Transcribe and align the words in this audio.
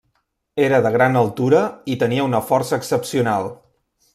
Era 0.67 0.79
de 0.85 0.91
gran 0.95 1.19
altura 1.21 1.61
i 1.95 1.99
tenia 2.05 2.27
una 2.31 2.43
força 2.49 2.81
excepcional. 2.81 3.51